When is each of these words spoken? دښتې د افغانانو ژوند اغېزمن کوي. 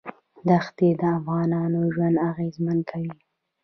دښتې 0.47 0.87
د 0.99 1.01
افغانانو 1.17 1.79
ژوند 1.93 2.17
اغېزمن 2.29 2.79
کوي. 2.89 3.13